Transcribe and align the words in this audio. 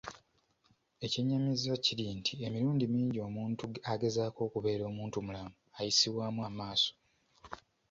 Ekyennyamiza 1.05 1.73
kiri 1.85 2.05
nti 2.19 2.33
emirundi 2.45 2.85
mingi 2.93 3.17
omuntu 3.27 3.63
agezaako 3.93 4.39
okubeera 4.47 4.83
omuntumulamu 4.91 5.53
ayisibwamu 5.77 6.41
amaaso. 6.49 6.93